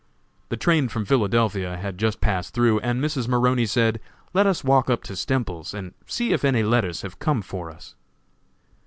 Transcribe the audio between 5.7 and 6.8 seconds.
and see if any